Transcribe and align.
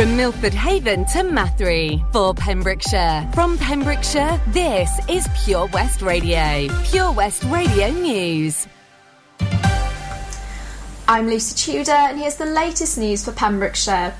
From 0.00 0.16
Milford 0.16 0.54
Haven 0.54 1.04
to 1.08 1.18
Mathry 1.18 2.02
for 2.10 2.32
Pembrokeshire. 2.32 3.30
From 3.34 3.58
Pembrokeshire, 3.58 4.40
this 4.46 4.90
is 5.10 5.28
Pure 5.44 5.66
West 5.74 6.00
Radio. 6.00 6.68
Pure 6.84 7.12
West 7.12 7.44
Radio 7.44 7.90
News. 7.90 8.66
I'm 11.06 11.26
Lucy 11.26 11.54
Tudor, 11.54 11.92
and 11.92 12.18
here's 12.18 12.36
the 12.36 12.46
latest 12.46 12.96
news 12.96 13.26
for 13.26 13.32
Pembrokeshire. 13.32 14.14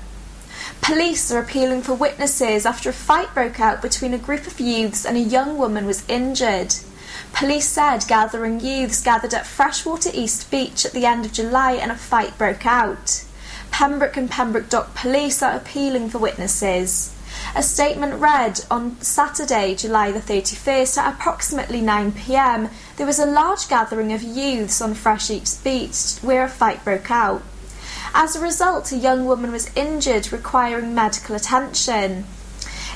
Police 0.81 1.31
are 1.31 1.39
appealing 1.39 1.81
for 1.81 1.95
witnesses 1.95 2.67
after 2.67 2.91
a 2.91 2.93
fight 2.93 3.33
broke 3.33 3.59
out 3.59 3.81
between 3.81 4.13
a 4.13 4.19
group 4.19 4.45
of 4.45 4.59
youths 4.59 5.03
and 5.03 5.17
a 5.17 5.19
young 5.19 5.57
woman 5.57 5.87
was 5.87 6.07
injured. 6.07 6.75
Police 7.33 7.67
said 7.67 8.05
gathering 8.07 8.59
youths 8.59 9.01
gathered 9.01 9.33
at 9.33 9.47
Freshwater 9.47 10.11
East 10.13 10.51
Beach 10.51 10.85
at 10.85 10.91
the 10.91 11.07
end 11.07 11.25
of 11.25 11.33
July 11.33 11.71
and 11.71 11.91
a 11.91 11.95
fight 11.95 12.37
broke 12.37 12.67
out. 12.67 13.23
Pembroke 13.71 14.17
and 14.17 14.29
Pembroke 14.29 14.69
Dock 14.69 14.93
Police 14.93 15.41
are 15.41 15.55
appealing 15.55 16.09
for 16.09 16.19
witnesses. 16.19 17.15
A 17.55 17.63
statement 17.63 18.15
read 18.21 18.61
on 18.69 18.99
Saturday, 19.01 19.73
July 19.73 20.11
the 20.11 20.19
31st 20.19 20.97
at 20.97 21.13
approximately 21.13 21.81
9pm, 21.81 22.69
there 22.97 23.07
was 23.07 23.19
a 23.19 23.25
large 23.25 23.67
gathering 23.67 24.13
of 24.13 24.21
youths 24.21 24.81
on 24.81 24.93
Fresh 24.93 25.31
East 25.31 25.63
Beach 25.63 26.17
where 26.21 26.43
a 26.43 26.49
fight 26.49 26.83
broke 26.83 27.09
out. 27.09 27.41
As 28.13 28.35
a 28.35 28.41
result, 28.41 28.91
a 28.91 28.97
young 28.97 29.25
woman 29.25 29.51
was 29.51 29.75
injured, 29.75 30.31
requiring 30.31 30.93
medical 30.93 31.35
attention. 31.35 32.25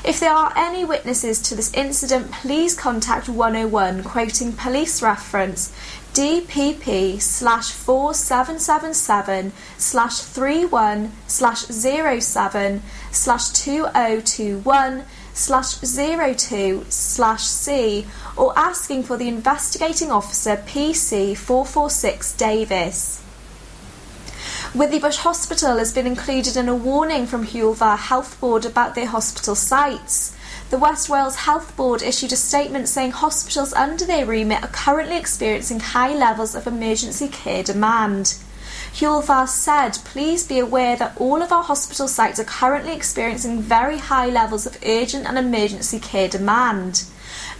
If 0.04 0.20
there 0.20 0.32
are 0.32 0.52
any 0.54 0.84
witnesses 0.84 1.40
to 1.42 1.56
this 1.56 1.72
incident, 1.74 2.30
please 2.30 2.76
contact 2.76 3.28
101, 3.28 4.04
quoting 4.04 4.52
police 4.52 5.02
reference 5.02 5.72
DPP 6.16 7.20
slash 7.20 7.72
4777 7.72 9.52
slash 9.76 10.20
31 10.20 11.12
slash 11.26 11.66
07 11.66 12.82
slash 13.10 13.50
2021 13.50 15.04
slash 15.34 15.74
02 15.74 16.86
slash 16.88 17.42
C 17.42 18.06
or 18.34 18.58
asking 18.58 19.02
for 19.02 19.18
the 19.18 19.28
investigating 19.28 20.10
officer 20.10 20.56
PC 20.56 21.36
446 21.36 22.32
Davis. 22.38 23.22
Withybush 24.72 25.18
Hospital 25.18 25.76
has 25.76 25.92
been 25.92 26.06
included 26.06 26.56
in 26.56 26.70
a 26.70 26.74
warning 26.74 27.26
from 27.26 27.44
Hywel 27.44 27.76
Dda 27.76 27.98
Health 27.98 28.40
Board 28.40 28.64
about 28.64 28.94
their 28.94 29.06
hospital 29.06 29.54
sites. 29.54 30.35
The 30.68 30.78
West 30.78 31.08
Wales 31.08 31.36
Health 31.36 31.76
Board 31.76 32.02
issued 32.02 32.32
a 32.32 32.36
statement 32.36 32.88
saying 32.88 33.12
hospitals 33.12 33.72
under 33.74 34.04
their 34.04 34.26
remit 34.26 34.64
are 34.64 34.68
currently 34.68 35.16
experiencing 35.16 35.78
high 35.78 36.12
levels 36.12 36.56
of 36.56 36.66
emergency 36.66 37.28
care 37.28 37.62
demand. 37.62 38.34
Dda 38.92 39.46
said, 39.46 39.98
please 40.04 40.44
be 40.44 40.58
aware 40.58 40.96
that 40.96 41.16
all 41.20 41.40
of 41.40 41.52
our 41.52 41.62
hospital 41.62 42.08
sites 42.08 42.40
are 42.40 42.44
currently 42.44 42.96
experiencing 42.96 43.62
very 43.62 43.98
high 43.98 44.26
levels 44.26 44.66
of 44.66 44.76
urgent 44.84 45.24
and 45.24 45.38
emergency 45.38 46.00
care 46.00 46.28
demand. 46.28 47.04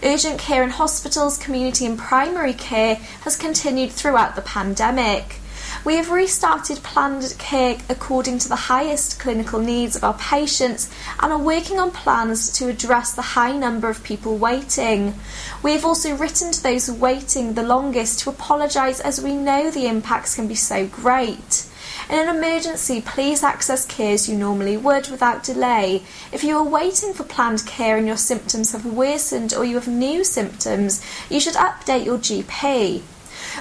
Urgent 0.02 0.40
care 0.40 0.64
in 0.64 0.70
hospitals, 0.70 1.38
community 1.38 1.86
and 1.86 1.96
primary 1.96 2.54
care 2.54 2.96
has 3.22 3.36
continued 3.36 3.92
throughout 3.92 4.34
the 4.34 4.42
pandemic. 4.42 5.38
We 5.87 5.95
have 5.98 6.11
restarted 6.11 6.83
planned 6.83 7.37
care 7.39 7.79
according 7.89 8.41
to 8.41 8.48
the 8.48 8.56
highest 8.56 9.20
clinical 9.20 9.61
needs 9.61 9.95
of 9.95 10.03
our 10.03 10.15
patients 10.15 10.91
and 11.23 11.31
are 11.33 11.39
working 11.39 11.79
on 11.79 11.92
plans 11.92 12.51
to 12.55 12.69
address 12.69 13.12
the 13.12 13.23
high 13.23 13.56
number 13.56 13.89
of 13.89 14.03
people 14.03 14.37
waiting. 14.37 15.14
We 15.62 15.75
have 15.75 15.84
also 15.84 16.17
written 16.17 16.51
to 16.51 16.61
those 16.61 16.91
waiting 16.91 17.55
the 17.55 17.62
longest 17.62 18.19
to 18.20 18.31
apologise 18.31 18.98
as 18.98 19.23
we 19.23 19.37
know 19.37 19.70
the 19.70 19.87
impacts 19.87 20.34
can 20.34 20.48
be 20.48 20.57
so 20.57 20.89
great. 20.89 21.69
In 22.11 22.19
an 22.19 22.37
emergency, 22.37 23.01
please 23.01 23.45
access 23.45 23.87
care 23.87 24.14
as 24.14 24.29
you 24.29 24.37
normally 24.37 24.77
would 24.77 25.07
without 25.07 25.45
delay. 25.45 26.03
If 26.33 26.42
you 26.42 26.57
are 26.57 26.69
waiting 26.69 27.14
for 27.14 27.23
planned 27.23 27.64
care 27.64 27.97
and 27.97 28.09
your 28.09 28.17
symptoms 28.17 28.73
have 28.73 28.84
worsened 28.84 29.55
or 29.55 29.64
you 29.64 29.77
have 29.77 29.87
new 29.87 30.25
symptoms, 30.25 31.01
you 31.30 31.39
should 31.39 31.55
update 31.55 32.05
your 32.05 32.19
GP. 32.19 33.02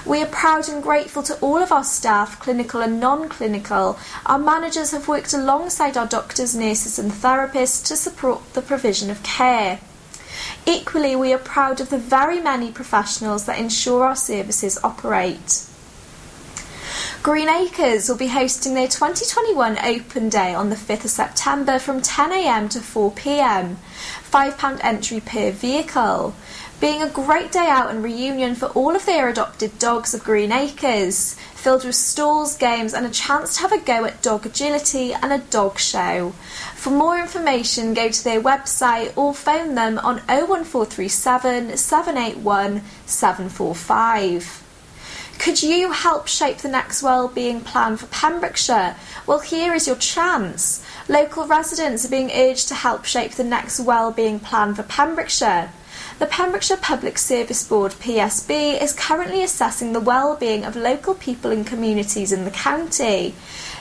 We 0.03 0.21
are 0.21 0.27
proud 0.27 0.67
and 0.67 0.83
grateful 0.83 1.23
to 1.23 1.37
all 1.39 1.57
of 1.57 1.71
our 1.71 1.83
staff, 1.83 2.39
clinical 2.39 2.81
and 2.81 2.99
non 2.99 3.29
clinical. 3.29 3.97
Our 4.25 4.39
managers 4.39 4.91
have 4.91 5.07
worked 5.07 5.33
alongside 5.33 5.97
our 5.97 6.07
doctors, 6.07 6.55
nurses, 6.55 6.99
and 6.99 7.11
therapists 7.11 7.85
to 7.87 7.95
support 7.95 8.53
the 8.53 8.61
provision 8.61 9.09
of 9.09 9.23
care. 9.23 9.79
Equally, 10.65 11.15
we 11.15 11.33
are 11.33 11.37
proud 11.37 11.79
of 11.79 11.89
the 11.89 11.97
very 11.97 12.39
many 12.39 12.71
professionals 12.71 13.45
that 13.45 13.59
ensure 13.59 14.05
our 14.05 14.15
services 14.15 14.79
operate. 14.83 15.65
Green 17.23 17.49
Acres 17.49 18.07
will 18.07 18.17
be 18.17 18.27
hosting 18.27 18.75
their 18.75 18.87
2021 18.87 19.79
Open 19.79 20.29
Day 20.29 20.53
on 20.53 20.69
the 20.69 20.75
5th 20.75 21.05
of 21.05 21.09
September 21.09 21.79
from 21.79 21.99
10am 21.99 22.69
to 22.69 22.79
4pm. 22.79 23.77
£5 24.31 24.79
entry 24.83 25.19
per 25.21 25.49
vehicle 25.49 26.35
being 26.85 27.01
a 27.01 27.09
great 27.09 27.51
day 27.51 27.67
out 27.67 27.89
and 27.89 28.03
reunion 28.03 28.53
for 28.53 28.67
all 28.67 28.95
of 28.95 29.07
their 29.07 29.27
adopted 29.27 29.79
dogs 29.79 30.13
of 30.13 30.23
Green 30.23 30.51
Acres, 30.51 31.33
filled 31.55 31.83
with 31.83 31.95
stalls, 31.95 32.55
games, 32.55 32.93
and 32.93 33.07
a 33.07 33.09
chance 33.09 33.55
to 33.55 33.61
have 33.63 33.71
a 33.71 33.79
go 33.79 34.05
at 34.05 34.21
dog 34.21 34.45
agility 34.45 35.11
and 35.11 35.33
a 35.33 35.39
dog 35.49 35.79
show. 35.79 36.29
For 36.75 36.91
more 36.91 37.17
information, 37.17 37.95
go 37.95 38.09
to 38.09 38.23
their 38.23 38.39
website 38.39 39.17
or 39.17 39.33
phone 39.33 39.73
them 39.73 39.97
on 39.97 40.17
01437 40.27 41.75
781 41.75 42.83
745. 43.07 44.61
Could 45.39 45.63
you 45.63 45.91
help 45.91 46.27
shape 46.27 46.57
the 46.57 46.69
next 46.69 47.01
wellbeing 47.01 47.61
plan 47.61 47.97
for 47.97 48.05
Pembrokeshire? 48.05 48.95
Well, 49.25 49.39
here 49.39 49.73
is 49.73 49.87
your 49.87 49.95
chance. 49.95 50.85
Local 51.09 51.47
residents 51.47 52.05
are 52.05 52.09
being 52.09 52.29
urged 52.31 52.67
to 52.67 52.75
help 52.75 53.05
shape 53.05 53.31
the 53.31 53.43
next 53.43 53.79
wellbeing 53.79 54.39
plan 54.39 54.75
for 54.75 54.83
Pembrokeshire. 54.83 55.71
The 56.17 56.27
Pembrokeshire 56.27 56.77
Public 56.77 57.17
Service 57.17 57.67
Board 57.67 57.91
PSB 57.91 58.81
is 58.81 58.93
currently 58.93 59.43
assessing 59.43 59.91
the 59.91 59.99
well-being 59.99 60.63
of 60.63 60.77
local 60.77 61.13
people 61.13 61.51
and 61.51 61.67
communities 61.67 62.31
in 62.31 62.45
the 62.45 62.51
county. 62.51 63.35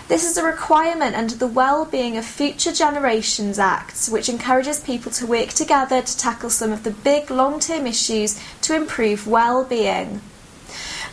This 0.09 0.29
is 0.29 0.37
a 0.37 0.43
requirement 0.43 1.15
under 1.15 1.37
the 1.37 1.47
Well-being 1.47 2.17
of 2.17 2.25
Future 2.25 2.73
Generations 2.73 3.61
Act, 3.61 4.09
which 4.09 4.29
encourages 4.29 4.81
people 4.81 5.13
to 5.13 5.29
work 5.29 5.51
together 5.51 6.03
to 6.03 6.19
tackle 6.19 6.51
some 6.51 6.73
of 6.73 6.83
the 6.83 6.91
big 6.91 7.31
long 7.31 7.61
term 7.61 7.87
issues 7.87 8.41
to 8.63 8.75
improve 8.75 9.29
well-being. 9.29 10.21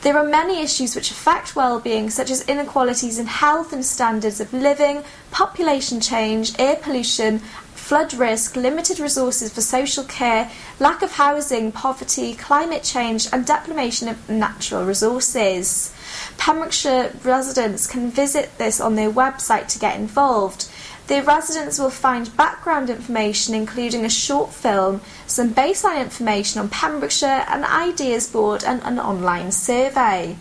There 0.01 0.17
are 0.17 0.27
many 0.27 0.63
issues 0.63 0.95
which 0.95 1.11
affect 1.11 1.55
well-being, 1.55 2.09
such 2.09 2.31
as 2.31 2.41
inequalities 2.49 3.19
in 3.19 3.27
health 3.27 3.71
and 3.71 3.85
standards 3.85 4.39
of 4.39 4.51
living, 4.51 5.03
population 5.29 6.01
change, 6.01 6.57
air 6.57 6.77
pollution, 6.77 7.43
flood 7.91 8.13
risk, 8.13 8.55
limited 8.55 9.01
resources 9.01 9.51
for 9.51 9.59
social 9.59 10.05
care, 10.05 10.49
lack 10.79 11.01
of 11.01 11.11
housing, 11.11 11.73
poverty, 11.73 12.33
climate 12.33 12.83
change, 12.83 13.27
and 13.33 13.45
depletion 13.45 14.07
of 14.07 14.29
natural 14.29 14.85
resources. 14.85 15.93
Pembrokeshire 16.37 17.11
residents 17.21 17.87
can 17.87 18.09
visit 18.09 18.57
this 18.57 18.79
on 18.79 18.95
their 18.95 19.11
website 19.11 19.67
to 19.67 19.77
get 19.77 19.99
involved. 19.99 20.69
The 21.07 21.21
residents 21.21 21.79
will 21.79 21.89
find 21.89 22.33
background 22.37 22.89
information, 22.89 23.53
including 23.53 24.05
a 24.05 24.09
short 24.09 24.53
film, 24.53 25.01
some 25.27 25.53
baseline 25.53 26.01
information 26.01 26.61
on 26.61 26.69
Pembrokeshire, 26.69 27.43
an 27.49 27.65
ideas 27.65 28.25
board, 28.29 28.63
and 28.63 28.81
an 28.83 28.99
online 28.99 29.51
survey. 29.51 30.37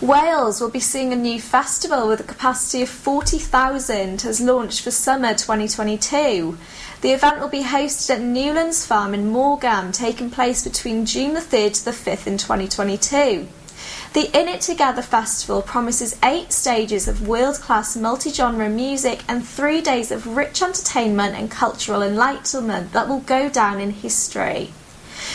Wales 0.00 0.60
will 0.60 0.70
be 0.70 0.78
seeing 0.78 1.12
a 1.12 1.16
new 1.16 1.40
festival 1.40 2.06
with 2.06 2.20
a 2.20 2.22
capacity 2.22 2.82
of 2.82 2.88
40,000 2.88 4.22
has 4.22 4.40
launched 4.40 4.82
for 4.82 4.92
summer 4.92 5.34
2022. 5.34 6.56
The 7.00 7.10
event 7.10 7.40
will 7.40 7.48
be 7.48 7.64
hosted 7.64 8.10
at 8.10 8.20
Newlands 8.20 8.86
Farm 8.86 9.12
in 9.12 9.32
Margam, 9.32 9.92
taking 9.92 10.30
place 10.30 10.62
between 10.62 11.04
June 11.04 11.34
the 11.34 11.40
3rd 11.40 11.74
to 11.78 11.84
the 11.86 11.90
5th 11.90 12.28
in 12.28 12.38
2022. 12.38 13.48
The 14.12 14.40
In 14.40 14.46
It 14.46 14.60
Together 14.60 15.02
Festival 15.02 15.62
promises 15.62 16.16
eight 16.22 16.52
stages 16.52 17.08
of 17.08 17.26
world 17.26 17.56
class 17.56 17.96
multi 17.96 18.30
genre 18.30 18.68
music 18.68 19.24
and 19.26 19.44
three 19.44 19.80
days 19.80 20.12
of 20.12 20.36
rich 20.36 20.62
entertainment 20.62 21.34
and 21.34 21.50
cultural 21.50 22.02
enlightenment 22.02 22.92
that 22.92 23.08
will 23.08 23.20
go 23.20 23.48
down 23.48 23.80
in 23.80 23.90
history. 23.90 24.72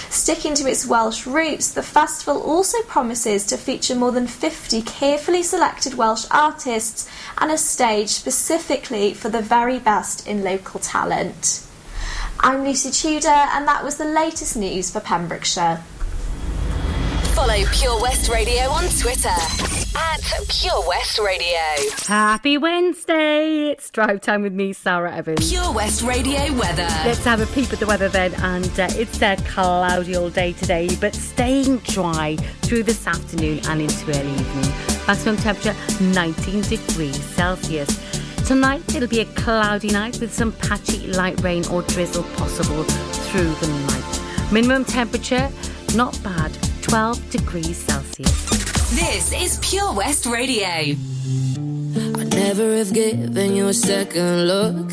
Sticking 0.09 0.53
to 0.55 0.69
its 0.69 0.85
Welsh 0.85 1.25
roots, 1.25 1.71
the 1.71 1.83
festival 1.83 2.41
also 2.41 2.81
promises 2.83 3.45
to 3.47 3.57
feature 3.57 3.95
more 3.95 4.11
than 4.11 4.27
50 4.27 4.81
carefully 4.83 5.43
selected 5.43 5.95
Welsh 5.95 6.25
artists 6.31 7.09
and 7.37 7.51
a 7.51 7.57
stage 7.57 8.09
specifically 8.09 9.13
for 9.13 9.29
the 9.29 9.41
very 9.41 9.79
best 9.79 10.27
in 10.27 10.43
local 10.43 10.79
talent. 10.79 11.65
I'm 12.39 12.63
Lucy 12.63 12.91
Tudor, 12.91 13.27
and 13.29 13.67
that 13.67 13.83
was 13.83 13.97
the 13.97 14.05
latest 14.05 14.57
news 14.57 14.91
for 14.91 14.99
Pembrokeshire. 14.99 15.81
Follow 17.33 17.65
Pure 17.71 17.99
West 17.99 18.29
Radio 18.29 18.69
on 18.69 18.83
Twitter 18.99 19.27
at 19.27 20.21
Pure 20.49 20.87
West 20.87 21.17
Radio. 21.17 21.57
Happy 22.05 22.59
Wednesday! 22.59 23.69
It's 23.69 23.89
drive 23.89 24.21
time 24.21 24.43
with 24.43 24.53
me, 24.53 24.71
Sara 24.71 25.11
Evans. 25.15 25.49
Pure 25.49 25.73
West 25.73 26.03
Radio 26.03 26.53
weather. 26.53 26.87
Let's 27.03 27.23
have 27.25 27.41
a 27.41 27.47
peep 27.47 27.73
at 27.73 27.79
the 27.79 27.87
weather 27.87 28.07
then, 28.07 28.35
and 28.35 28.79
uh, 28.79 28.87
it's 28.91 29.19
uh, 29.19 29.35
cloudy 29.47 30.15
all 30.15 30.29
day 30.29 30.53
today, 30.53 30.87
but 31.01 31.15
staying 31.15 31.77
dry 31.77 32.35
through 32.61 32.83
this 32.83 33.07
afternoon 33.07 33.61
and 33.65 33.81
into 33.81 34.09
early 34.11 34.31
evening. 34.31 34.71
Maximum 35.07 35.37
temperature 35.37 35.75
19 36.01 36.61
degrees 36.61 37.19
Celsius. 37.23 37.99
Tonight 38.45 38.95
it'll 38.95 39.09
be 39.09 39.21
a 39.21 39.25
cloudy 39.33 39.89
night 39.89 40.19
with 40.19 40.31
some 40.31 40.51
patchy 40.51 41.07
light 41.07 41.41
rain 41.41 41.65
or 41.69 41.81
drizzle 41.81 42.23
possible 42.35 42.83
through 42.83 43.53
the 43.55 43.67
night. 43.87 44.51
Minimum 44.51 44.85
temperature, 44.85 45.49
not 45.95 46.21
bad, 46.23 46.51
12 46.81 47.29
degrees 47.29 47.77
Celsius. 47.77 48.49
This 48.91 49.31
is 49.33 49.59
Pure 49.61 49.93
West 49.93 50.25
Radio. 50.25 50.65
I 50.65 52.23
never 52.23 52.77
have 52.77 52.93
given 52.93 53.55
you 53.55 53.67
a 53.67 53.73
second 53.73 54.47
look. 54.47 54.89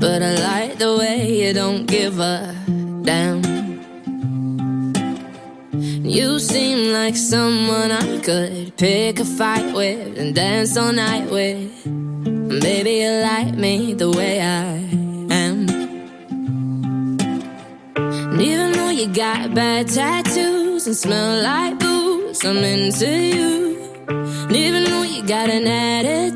But 0.00 0.22
I 0.22 0.34
like 0.34 0.78
the 0.78 0.96
way 0.98 1.46
you 1.46 1.52
don't 1.52 1.86
give 1.86 2.18
a 2.18 2.54
damn. 3.02 3.42
You 6.04 6.38
seem 6.38 6.92
like 6.92 7.16
someone 7.16 7.92
I 7.92 8.20
could 8.20 8.76
pick 8.76 9.20
a 9.20 9.24
fight 9.24 9.74
with 9.74 10.18
and 10.18 10.34
dance 10.34 10.76
all 10.76 10.92
night 10.92 11.30
with. 11.30 11.86
Maybe 11.86 12.94
you 13.02 13.10
like 13.10 13.54
me 13.54 13.94
the 13.94 14.10
way 14.10 14.40
I 14.40 15.05
you 18.96 19.08
got 19.08 19.54
bad 19.54 19.86
tattoos 19.88 20.86
and 20.86 20.96
smell 20.96 21.42
like 21.42 21.78
booze, 21.78 22.42
I'm 22.42 22.56
into 22.56 23.06
you. 23.06 23.76
Even 24.48 24.84
though 24.84 25.02
you 25.02 25.22
got 25.26 25.50
an 25.50 25.66
attitude, 25.66 26.35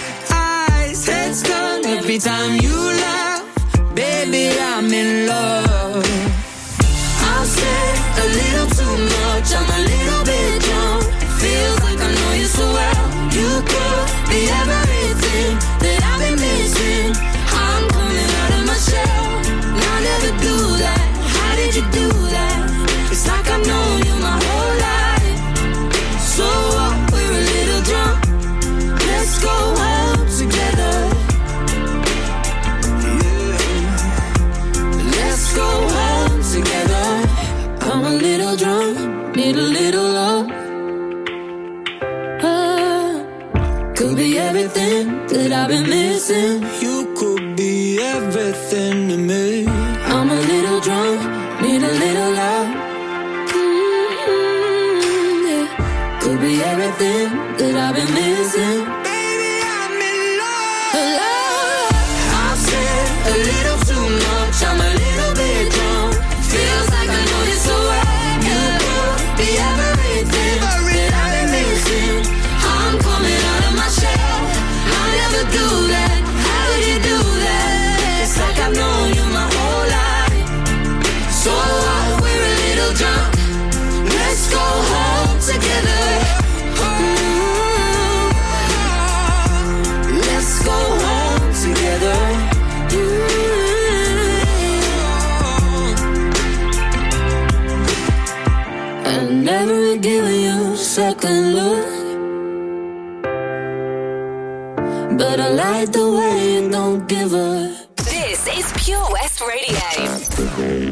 every 1.97 2.17
time 2.17 2.59
you 2.61 2.75
laugh. 2.75 3.43
Baby, 3.93 4.49
I'm 4.59 4.91
in 4.93 5.27
love. 5.27 6.05
I've 7.31 7.47
said 7.47 7.95
a 8.23 8.27
little 8.39 8.69
too 8.79 8.95
much, 9.15 9.47
I'm 9.57 9.69
a 9.77 9.81
little 9.89 10.10
I'm 37.93 38.05
a 38.05 38.13
little 38.13 38.55
drunk, 38.55 39.35
need 39.35 39.57
a 39.57 39.67
little 39.79 40.09
love. 40.19 40.47
Ah, 42.41 43.21
could 43.97 44.15
be 44.15 44.37
everything 44.37 45.27
that 45.27 45.51
I've 45.51 45.67
been 45.67 45.89
missing. 45.89 46.70
Don't 106.91 107.07
give 107.07 107.33
a 107.33 107.87
This 107.95 108.47
is 108.47 108.67
Pure 108.83 109.07
West 109.11 109.39
Radio. 109.39 109.79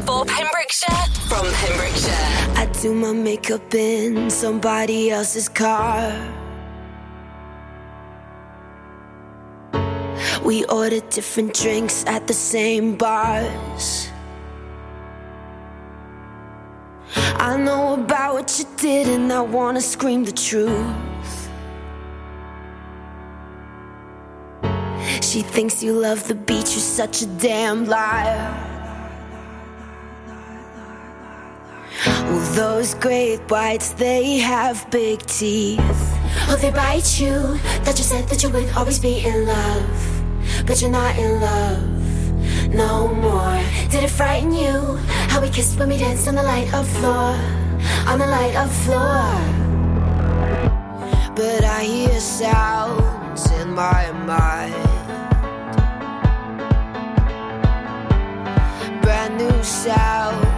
For 0.06 0.24
Pembrokeshire, 0.24 1.04
from 1.28 1.46
Pembrokeshire. 1.60 2.56
I 2.56 2.64
do 2.80 2.94
my 2.94 3.12
makeup 3.12 3.74
in 3.74 4.30
somebody 4.30 5.10
else's 5.10 5.48
car. 5.48 6.00
We 10.42 10.64
order 10.66 11.00
different 11.16 11.52
drinks 11.52 12.04
at 12.06 12.26
the 12.26 12.34
same 12.34 12.96
bars. 12.96 14.08
I 17.48 17.58
know 17.58 17.94
about 18.02 18.34
what 18.36 18.58
you 18.58 18.64
did, 18.78 19.06
and 19.08 19.30
I 19.30 19.42
wanna 19.42 19.82
scream 19.82 20.24
the 20.24 20.32
truth. 20.32 21.19
She 25.30 25.42
thinks 25.42 25.80
you 25.80 25.92
love 25.92 26.26
the 26.26 26.34
beach, 26.34 26.72
you're 26.72 26.90
such 27.02 27.22
a 27.22 27.26
damn 27.26 27.84
liar. 27.84 28.50
Well, 32.04 32.54
those 32.56 32.94
great 32.94 33.38
whites, 33.48 33.90
they 33.90 34.38
have 34.38 34.90
big 34.90 35.24
teeth. 35.26 35.78
Oh, 36.48 36.58
they 36.60 36.72
bite 36.72 37.20
you. 37.20 37.30
That 37.84 37.94
you 37.96 38.02
said 38.02 38.28
that 38.28 38.42
you 38.42 38.48
would 38.48 38.68
always 38.76 38.98
be 38.98 39.24
in 39.24 39.46
love. 39.46 40.66
But 40.66 40.82
you're 40.82 40.90
not 40.90 41.16
in 41.16 41.40
love 41.40 42.74
no 42.74 43.14
more. 43.14 43.62
Did 43.88 44.02
it 44.02 44.10
frighten 44.10 44.52
you? 44.52 44.96
How 45.30 45.40
we 45.40 45.48
kissed 45.48 45.78
when 45.78 45.90
we 45.90 45.98
danced 45.98 46.26
on 46.26 46.34
the 46.34 46.42
light 46.42 46.74
of 46.74 46.88
floor. 46.98 47.38
On 48.10 48.18
the 48.18 48.26
light 48.26 48.56
of 48.56 48.68
floor. 48.82 49.30
But 51.36 51.62
I 51.62 51.84
hear 51.84 52.18
sounds 52.18 53.48
in 53.52 53.70
my 53.70 54.10
mind. 54.26 54.89
New 59.36 59.62
sounds 59.62 60.49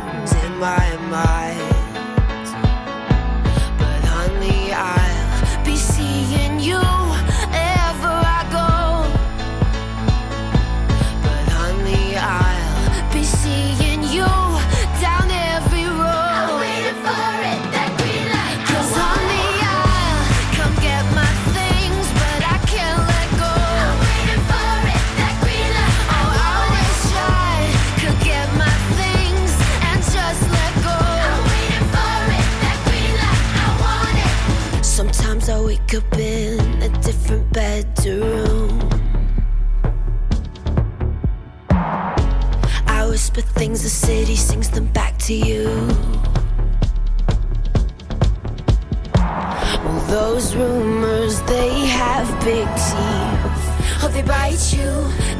Well, 49.82 50.04
those 50.08 50.54
rumors, 50.54 51.40
they 51.42 51.86
have 51.86 52.28
big 52.44 52.66
teeth. 52.66 53.64
Hope 54.00 54.12
they 54.12 54.20
bite 54.22 54.74
you. 54.74 54.90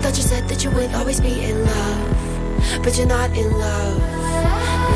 Thought 0.00 0.16
you 0.16 0.22
said 0.22 0.48
that 0.48 0.64
you 0.64 0.70
would 0.70 0.94
always 0.94 1.20
be 1.20 1.44
in 1.44 1.62
love, 1.62 2.82
but 2.82 2.96
you're 2.96 3.06
not 3.06 3.36
in 3.36 3.52
love 3.52 4.00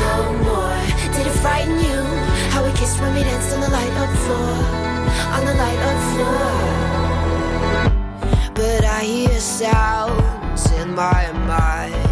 no 0.01 0.33
more. 0.47 0.81
Did 1.13 1.27
it 1.27 1.37
frighten 1.43 1.77
you? 1.77 2.01
How 2.49 2.65
we 2.65 2.71
kissed 2.71 2.99
when 2.99 3.13
we 3.13 3.21
danced 3.21 3.53
on 3.53 3.61
the 3.61 3.69
light 3.69 3.93
up 4.03 4.09
floor, 4.25 4.53
on 5.37 5.45
the 5.45 5.53
light 5.53 5.81
up 5.91 5.99
floor. 6.13 6.51
But 8.55 8.83
I 8.83 9.03
hear 9.03 9.39
sounds 9.39 10.71
in 10.71 10.95
my 10.95 11.31
mind. 11.45 12.06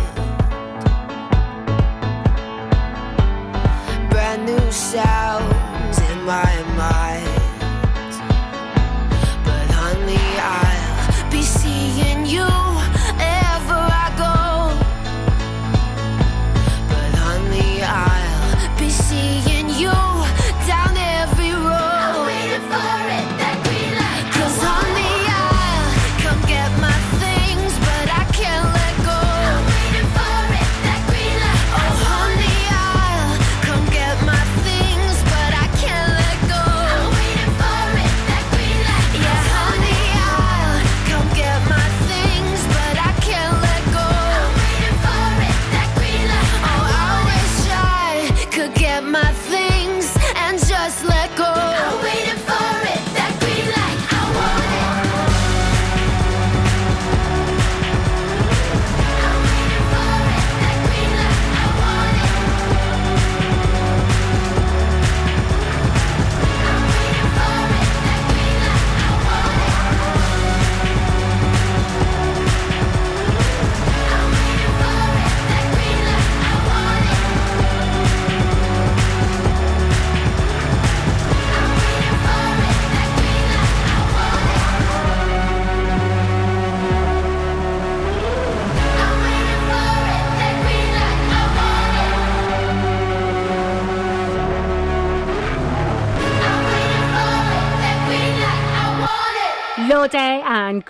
New 4.43 4.69
sounds 4.69 5.97
in 6.11 6.23
my 6.25 6.53
mind. 6.75 7.25
But 9.45 9.67
honey, 9.71 10.27
I'll 10.37 11.31
be 11.31 11.41
seeing 11.41 12.25
you 12.25 12.43
ever 12.43 13.81
I 14.03 14.11
go. 14.17 14.35
But 16.89 17.15
honey, 17.17 17.81
I'll 17.81 18.77
be 18.77 18.89
seeing 18.89 19.54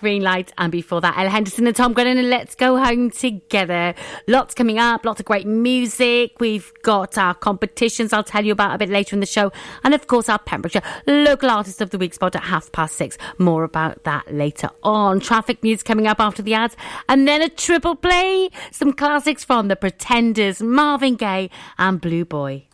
Green 0.05 0.21
Light, 0.21 0.53
and 0.59 0.71
before 0.71 1.01
that, 1.01 1.17
Ella 1.17 1.31
Henderson 1.31 1.65
and 1.65 1.75
Tom 1.75 1.91
Grennan, 1.91 2.19
and 2.19 2.29
Let's 2.29 2.53
Go 2.53 2.77
Home 2.77 3.09
Together. 3.09 3.95
Lots 4.27 4.53
coming 4.53 4.77
up, 4.77 5.03
lots 5.03 5.19
of 5.19 5.25
great 5.25 5.47
music. 5.47 6.39
We've 6.39 6.71
got 6.83 7.17
our 7.17 7.33
competitions 7.33 8.13
I'll 8.13 8.23
tell 8.23 8.45
you 8.45 8.51
about 8.51 8.75
a 8.75 8.77
bit 8.77 8.89
later 8.89 9.15
in 9.15 9.19
the 9.19 9.25
show, 9.25 9.51
and 9.83 9.95
of 9.95 10.05
course, 10.05 10.29
our 10.29 10.37
Pembrokeshire 10.37 10.83
Local 11.07 11.49
Artist 11.49 11.81
of 11.81 11.89
the 11.89 11.97
Week 11.97 12.13
spot 12.13 12.35
at 12.35 12.43
half 12.43 12.71
past 12.71 12.97
six. 12.97 13.17
More 13.39 13.63
about 13.63 14.03
that 14.03 14.31
later 14.31 14.69
on. 14.83 15.21
Traffic 15.21 15.63
news 15.63 15.81
coming 15.81 16.05
up 16.05 16.19
after 16.19 16.43
the 16.43 16.53
ads, 16.53 16.77
and 17.09 17.27
then 17.27 17.41
a 17.41 17.49
triple 17.49 17.95
play. 17.95 18.51
Some 18.69 18.93
classics 18.93 19.43
from 19.43 19.69
The 19.69 19.75
Pretenders, 19.75 20.61
Marvin 20.61 21.15
Gaye, 21.15 21.49
and 21.79 21.99
Blueboy. 21.99 22.65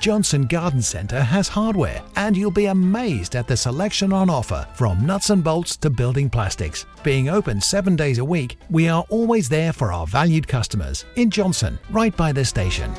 Johnston 0.00 0.46
Garden 0.46 0.80
Centre 0.80 1.22
has 1.22 1.46
hardware, 1.46 2.02
and 2.16 2.34
you'll 2.34 2.50
be 2.50 2.66
amazed 2.66 3.36
at 3.36 3.46
the 3.46 3.56
selection 3.56 4.14
on 4.14 4.30
offer 4.30 4.66
from 4.74 5.04
nuts 5.04 5.28
and 5.28 5.44
bolts 5.44 5.76
to 5.76 5.90
building 5.90 6.30
plastics. 6.30 6.86
Being 7.04 7.28
open 7.28 7.60
seven 7.60 7.96
days 7.96 8.16
a 8.16 8.24
week, 8.24 8.56
we 8.70 8.88
are 8.88 9.04
always 9.10 9.46
there 9.50 9.74
for 9.74 9.92
our 9.92 10.06
valued 10.06 10.48
customers 10.48 11.04
in 11.16 11.28
Johnston, 11.28 11.78
right 11.90 12.16
by 12.16 12.32
the 12.32 12.46
station. 12.46 12.94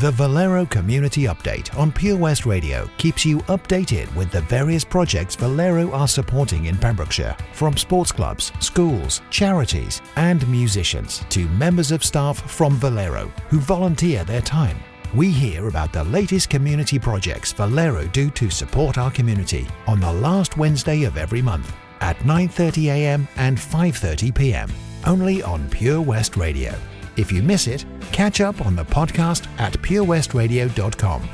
The 0.00 0.12
Valero 0.12 0.66
Community 0.66 1.24
Update 1.24 1.76
on 1.78 1.92
Pure 1.92 2.18
West 2.18 2.44
Radio 2.44 2.90
keeps 2.98 3.24
you 3.24 3.38
updated 3.42 4.12
with 4.16 4.32
the 4.32 4.42
various 4.42 4.84
projects 4.84 5.36
Valero 5.36 5.92
are 5.92 6.08
supporting 6.08 6.66
in 6.66 6.76
Pembrokeshire, 6.76 7.36
from 7.52 7.76
sports 7.76 8.10
clubs, 8.10 8.50
schools, 8.58 9.22
charities, 9.30 10.02
and 10.16 10.46
musicians 10.48 11.24
to 11.30 11.48
members 11.50 11.92
of 11.92 12.04
staff 12.04 12.38
from 12.50 12.74
Valero 12.74 13.30
who 13.50 13.60
volunteer 13.60 14.24
their 14.24 14.42
time. 14.42 14.78
We 15.14 15.30
hear 15.30 15.68
about 15.68 15.90
the 15.90 16.04
latest 16.04 16.50
community 16.50 16.98
projects 16.98 17.52
Valero 17.52 18.06
do 18.08 18.28
to 18.30 18.50
support 18.50 18.98
our 18.98 19.10
community 19.10 19.66
on 19.86 20.00
the 20.00 20.12
last 20.12 20.58
Wednesday 20.58 21.04
of 21.04 21.16
every 21.16 21.40
month 21.40 21.74
at 22.00 22.18
9:30 22.18 22.88
a.m. 22.88 23.26
and 23.36 23.56
5:30 23.56 24.34
p.m. 24.34 24.70
only 25.06 25.42
on 25.42 25.66
Pure 25.70 26.02
West 26.02 26.36
Radio. 26.36 26.74
If 27.16 27.32
you 27.32 27.42
miss 27.42 27.66
it, 27.66 27.86
catch 28.12 28.42
up 28.42 28.64
on 28.66 28.76
the 28.76 28.84
podcast 28.84 29.48
at 29.58 29.72
purewestradio.com. 29.80 31.28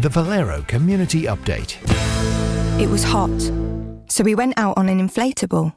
The 0.00 0.08
Valero 0.08 0.62
Community 0.62 1.22
Update. 1.22 1.78
It 2.80 2.88
was 2.88 3.04
hot, 3.04 3.40
so 4.10 4.24
we 4.24 4.34
went 4.34 4.58
out 4.58 4.76
on 4.76 4.88
an 4.88 4.98
inflatable. 4.98 5.72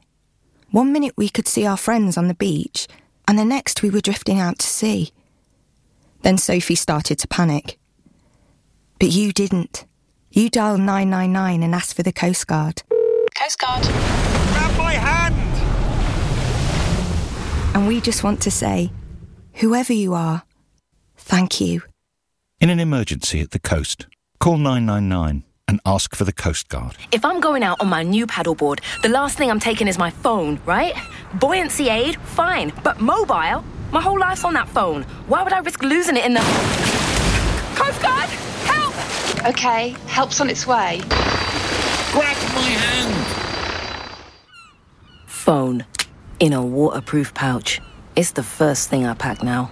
One 0.72 0.92
minute 0.92 1.14
we 1.16 1.28
could 1.28 1.46
see 1.46 1.64
our 1.66 1.76
friends 1.76 2.18
on 2.18 2.26
the 2.26 2.34
beach, 2.34 2.88
and 3.28 3.38
the 3.38 3.44
next 3.44 3.80
we 3.80 3.90
were 3.90 4.00
drifting 4.00 4.40
out 4.40 4.58
to 4.58 4.66
sea. 4.66 5.12
Then 6.24 6.38
Sophie 6.38 6.74
started 6.74 7.18
to 7.18 7.28
panic. 7.28 7.78
But 8.98 9.10
you 9.10 9.30
didn't. 9.30 9.84
You 10.30 10.48
dialed 10.48 10.80
999 10.80 11.62
and 11.62 11.74
asked 11.74 11.94
for 11.94 12.02
the 12.02 12.14
Coast 12.14 12.46
Guard. 12.46 12.82
Coast 13.38 13.58
Guard. 13.58 13.82
Grab 13.82 14.78
my 14.78 14.94
hand! 14.94 15.34
And 17.76 17.86
we 17.86 18.00
just 18.00 18.24
want 18.24 18.40
to 18.40 18.50
say, 18.50 18.90
whoever 19.52 19.92
you 19.92 20.14
are, 20.14 20.44
thank 21.18 21.60
you. 21.60 21.82
In 22.58 22.70
an 22.70 22.80
emergency 22.80 23.40
at 23.42 23.50
the 23.50 23.58
coast, 23.58 24.06
call 24.40 24.56
999 24.56 25.44
and 25.68 25.80
ask 25.84 26.14
for 26.16 26.24
the 26.24 26.32
Coast 26.32 26.70
Guard. 26.70 26.96
If 27.12 27.22
I'm 27.22 27.40
going 27.40 27.62
out 27.62 27.82
on 27.82 27.88
my 27.88 28.02
new 28.02 28.26
paddleboard, 28.26 28.80
the 29.02 29.10
last 29.10 29.36
thing 29.36 29.50
I'm 29.50 29.60
taking 29.60 29.88
is 29.88 29.98
my 29.98 30.08
phone, 30.08 30.58
right? 30.64 30.94
Buoyancy 31.34 31.90
aid, 31.90 32.16
fine. 32.16 32.72
But 32.82 32.98
mobile? 32.98 33.62
My 33.94 34.00
whole 34.00 34.18
life's 34.18 34.44
on 34.44 34.54
that 34.54 34.68
phone. 34.68 35.04
Why 35.28 35.44
would 35.44 35.52
I 35.52 35.60
risk 35.60 35.80
losing 35.84 36.16
it 36.16 36.24
in 36.24 36.34
the. 36.34 36.40
Coast 37.76 38.02
Guard! 38.02 38.28
Help! 38.66 38.92
Okay, 39.46 39.90
help's 40.08 40.40
on 40.40 40.50
its 40.50 40.66
way. 40.66 41.00
Grab 42.10 42.36
my 42.56 42.70
hand! 42.74 43.14
Phone. 45.26 45.84
In 46.40 46.52
a 46.52 46.60
waterproof 46.60 47.34
pouch. 47.34 47.80
It's 48.16 48.32
the 48.32 48.42
first 48.42 48.90
thing 48.90 49.06
I 49.06 49.14
pack 49.14 49.44
now. 49.44 49.70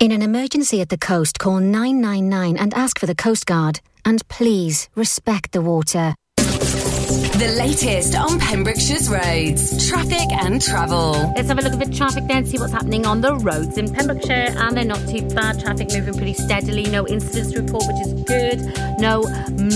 In 0.00 0.10
an 0.10 0.20
emergency 0.20 0.80
at 0.80 0.88
the 0.88 0.98
coast, 0.98 1.38
call 1.38 1.60
999 1.60 2.56
and 2.56 2.74
ask 2.74 2.98
for 2.98 3.06
the 3.06 3.14
Coast 3.14 3.46
Guard. 3.46 3.80
And 4.04 4.26
please 4.26 4.88
respect 4.96 5.52
the 5.52 5.62
water. 5.62 6.16
The 7.44 7.52
latest 7.56 8.14
on 8.14 8.40
Pembrokeshire's 8.40 9.10
roads, 9.10 9.86
traffic 9.86 10.32
and 10.32 10.62
travel. 10.62 11.30
Let's 11.36 11.48
have 11.48 11.58
a 11.58 11.60
look 11.60 11.74
at 11.74 11.78
the 11.78 11.94
traffic 11.94 12.24
then, 12.26 12.46
see 12.46 12.56
what's 12.56 12.72
happening 12.72 13.04
on 13.04 13.20
the 13.20 13.36
roads 13.36 13.76
in 13.76 13.92
Pembrokeshire. 13.92 14.54
And 14.56 14.74
they're 14.74 14.86
not 14.86 15.06
too 15.06 15.20
bad. 15.28 15.60
Traffic 15.60 15.92
moving 15.92 16.14
pretty 16.14 16.32
steadily. 16.32 16.84
No 16.84 17.06
incidents 17.06 17.54
report, 17.54 17.84
which 17.86 18.06
is 18.06 18.14
good. 18.22 18.98
No 18.98 19.24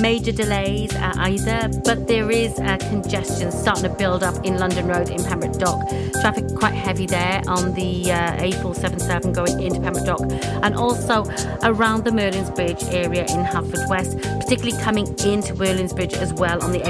major 0.01 0.33
delays 0.33 0.95
uh, 0.95 1.13
either. 1.19 1.69
But 1.85 2.09
there 2.09 2.31
is 2.31 2.59
uh, 2.59 2.79
congestion 2.89 3.53
starting 3.53 3.83
to 3.83 3.91
build 3.91 4.23
up 4.23 4.47
in 4.47 4.57
London 4.57 4.87
Road 4.87 5.11
in 5.11 5.23
Pembroke 5.23 5.59
Dock. 5.59 5.79
Traffic 6.23 6.47
quite 6.57 6.73
heavy 6.73 7.05
there 7.05 7.43
on 7.49 7.75
the 7.75 8.11
uh, 8.11 8.37
A477 8.39 9.35
going 9.35 9.61
into 9.61 9.79
Pembroke 9.83 10.07
Dock. 10.07 10.23
And 10.63 10.75
also 10.75 11.25
around 11.63 12.05
the 12.05 12.13
Merlin's 12.13 12.51
Bridge 12.51 12.83
area 12.85 13.25
in 13.25 13.45
Haverfordwest, 13.45 14.41
particularly 14.41 14.83
coming 14.83 15.07
into 15.27 15.55
Merlin's 15.55 15.93
Bridge 15.93 16.15
as 16.15 16.33
well 16.33 16.63
on 16.63 16.73
the 16.73 16.81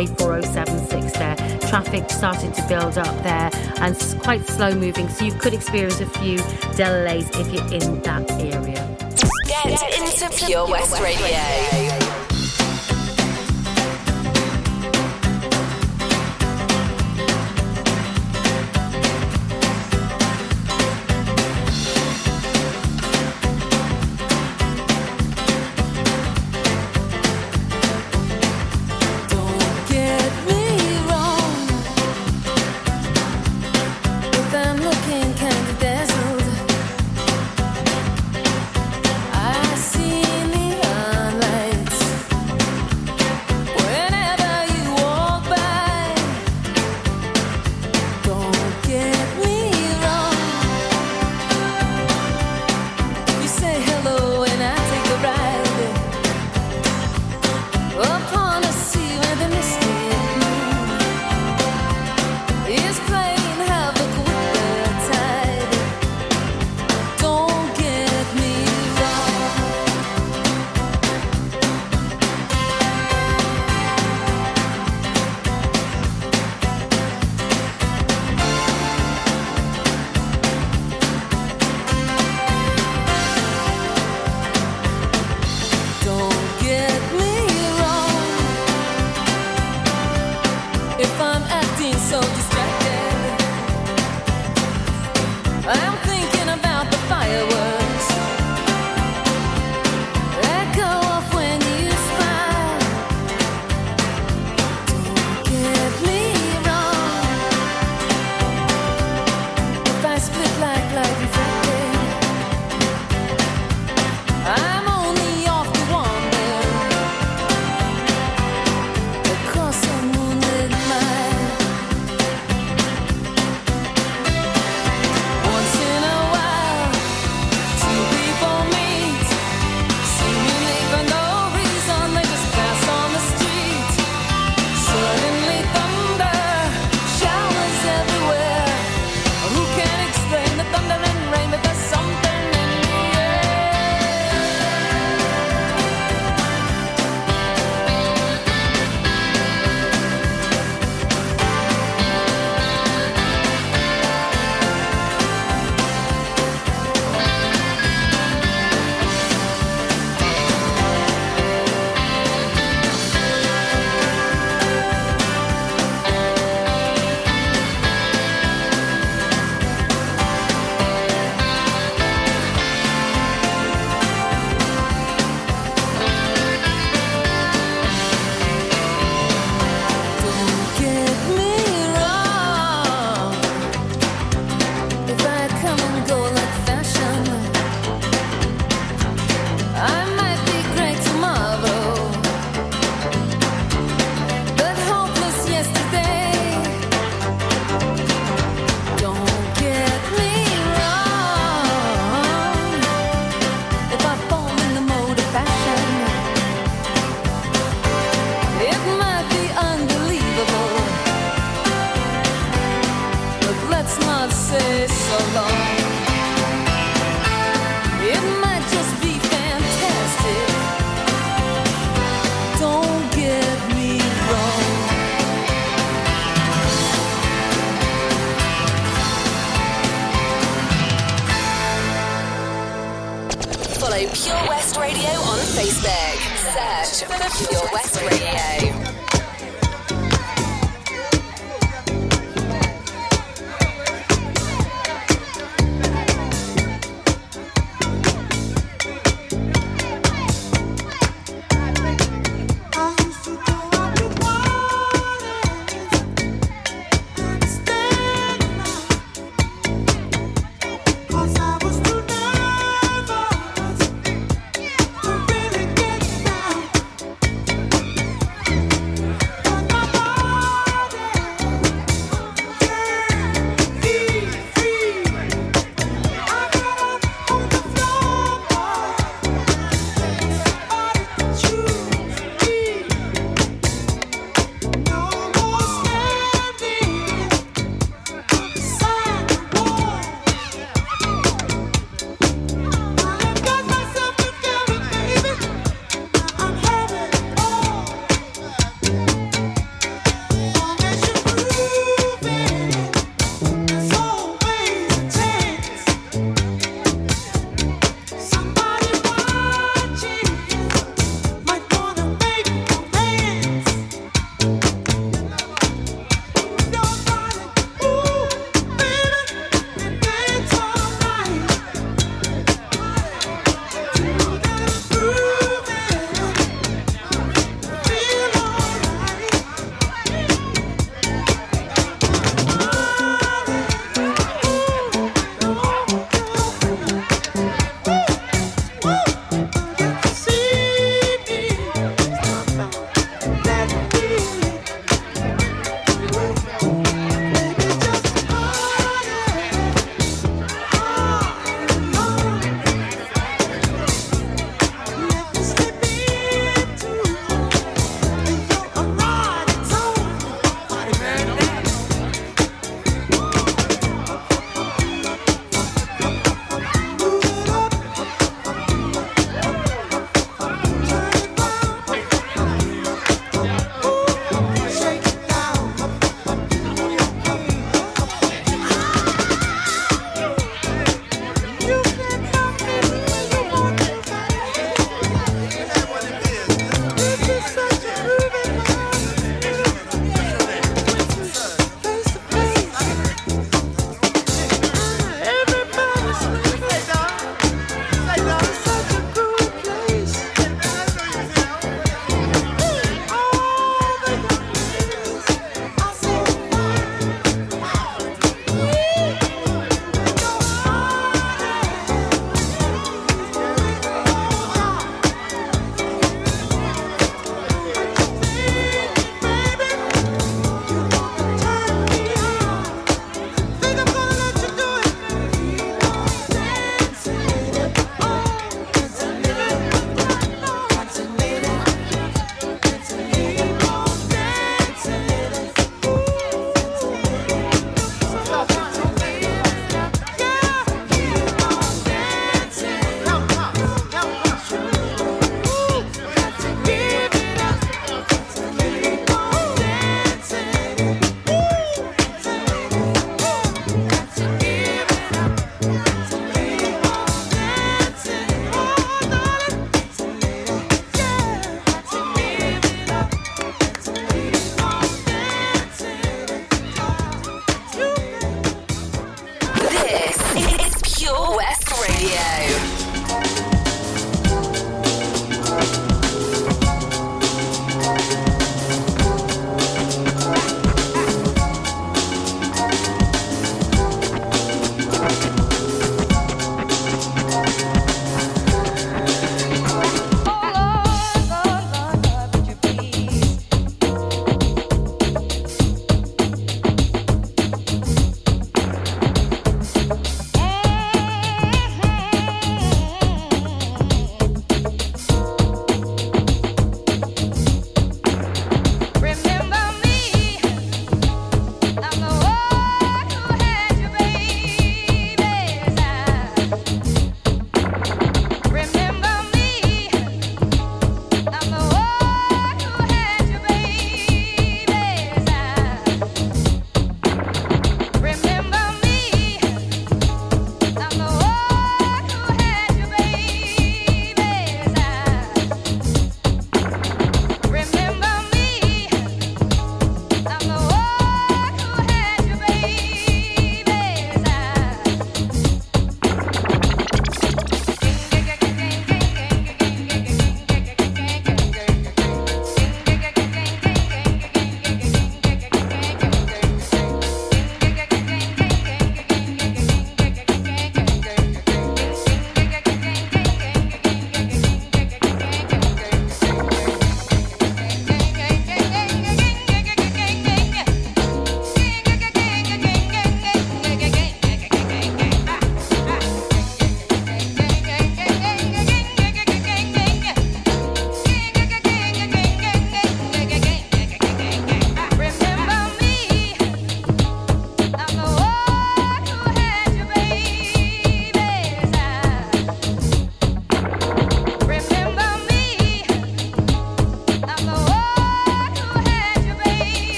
A4076 0.68 1.12
there. 1.14 1.36
Traffic 1.68 2.10
started 2.10 2.54
to 2.54 2.66
build 2.68 2.98
up 2.98 3.22
there 3.22 3.50
and 3.80 3.94
it's 3.94 4.14
quite 4.14 4.46
slow 4.46 4.74
moving, 4.74 5.08
so 5.08 5.24
you 5.24 5.32
could 5.32 5.54
experience 5.54 6.00
a 6.00 6.06
few 6.06 6.38
delays 6.76 7.28
if 7.34 7.52
you're 7.52 7.72
in 7.72 8.00
that 8.02 8.30
area. 8.32 8.96
Get 9.46 9.98
into 9.98 10.46
Pure 10.46 10.68
West 10.68 11.00
Radio. 11.00 11.97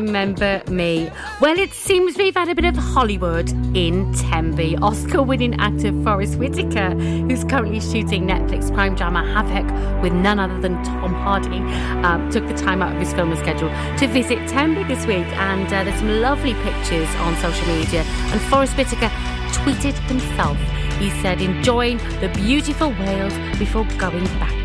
Remember 0.00 0.62
Me. 0.68 1.10
Well, 1.40 1.58
it 1.58 1.74
seems 1.74 2.16
we've 2.16 2.34
had 2.34 2.48
a 2.48 2.54
bit 2.54 2.64
of 2.64 2.74
Hollywood 2.74 3.50
in 3.76 4.12
Tenby. 4.14 4.76
Oscar 4.78 5.22
winning 5.22 5.60
actor 5.60 5.92
Forest 6.02 6.36
Whitaker, 6.36 6.90
who's 6.90 7.44
currently 7.44 7.80
shooting 7.80 8.26
Netflix 8.26 8.72
crime 8.74 8.94
drama 8.94 9.22
Havoc 9.34 9.66
with 10.02 10.14
none 10.14 10.38
other 10.38 10.58
than 10.60 10.82
Tom 10.84 11.12
Hardy, 11.12 11.58
um, 12.02 12.30
took 12.30 12.46
the 12.48 12.54
time 12.54 12.82
out 12.82 12.94
of 12.94 12.98
his 12.98 13.12
filming 13.12 13.38
schedule 13.38 13.68
to 13.98 14.06
visit 14.08 14.38
Tenby 14.48 14.84
this 14.84 15.06
week. 15.06 15.26
And 15.36 15.66
uh, 15.66 15.84
there's 15.84 15.98
some 15.98 16.20
lovely 16.20 16.54
pictures 16.54 17.08
on 17.16 17.36
social 17.36 17.66
media. 17.66 18.02
And 18.32 18.40
Forest 18.42 18.76
Whitaker 18.78 19.10
tweeted 19.52 19.94
himself. 20.08 20.56
He 20.98 21.10
said, 21.22 21.42
enjoying 21.42 21.98
the 22.20 22.30
beautiful 22.34 22.90
Wales 22.90 23.34
before 23.58 23.84
going 23.98 24.24
back. 24.38 24.59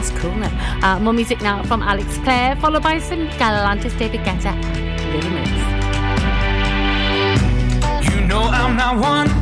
That's 0.00 0.18
cool? 0.18 0.32
Uh, 0.82 0.98
more 0.98 1.12
music 1.12 1.42
now 1.42 1.62
from 1.64 1.82
Alex 1.82 2.16
Clare, 2.24 2.56
followed 2.56 2.82
by 2.82 2.98
some 3.00 3.28
Galantis 3.36 3.98
David 3.98 4.20
Guetta, 4.20 4.56
Little 5.12 5.30
Mix. 5.30 5.50
You 8.08 8.26
know 8.26 8.40
I'm 8.40 8.78
not 8.78 8.96
one 8.96 9.39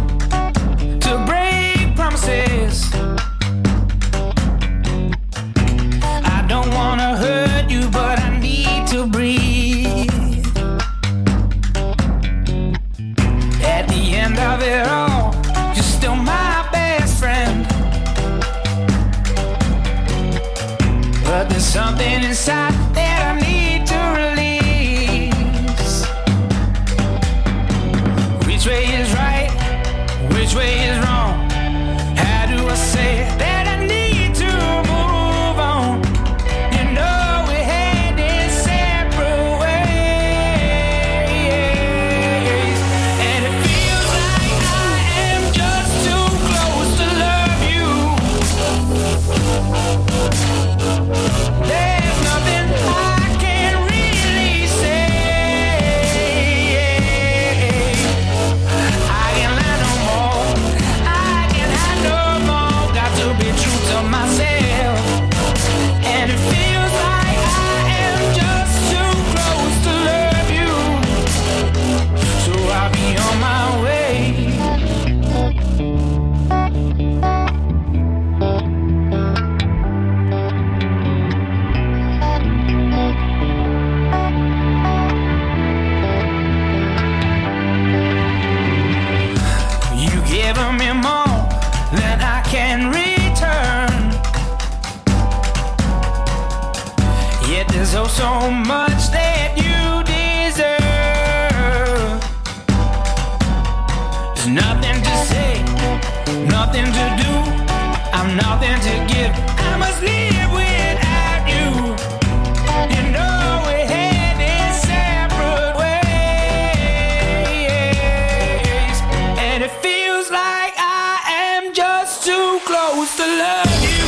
supposed 122.79 123.17
to 123.17 123.27
love 123.27 123.83
you. 123.83 124.08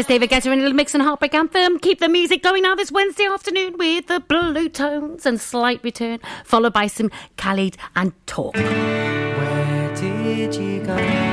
Atlantis, 0.00 0.06
David 0.06 0.30
Guetta, 0.30 0.50
and 0.50 0.60
a 0.60 0.62
little 0.62 0.76
mix 0.76 0.94
and 0.94 1.02
heartbreak 1.02 1.34
anthem. 1.34 1.78
Keep 1.78 2.00
the 2.00 2.08
music 2.08 2.42
going 2.42 2.62
now 2.62 2.74
this 2.74 2.90
Wednesday 2.90 3.26
afternoon 3.26 3.76
with 3.76 4.06
the 4.06 4.20
Bluetones 4.20 5.26
and 5.26 5.38
Slight 5.38 5.84
Return, 5.84 6.20
followed 6.44 6.72
by 6.72 6.86
some 6.86 7.10
Khalid 7.36 7.76
and 7.94 8.14
Talk. 8.26 8.54
Where 8.56 9.94
did 9.94 10.54
you 10.54 10.82
go? 10.82 11.29